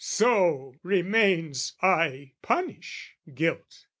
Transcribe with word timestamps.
So, 0.03 0.73
remains 0.81 1.75
I 1.79 2.31
punish 2.41 3.13
guilt! 3.35 3.85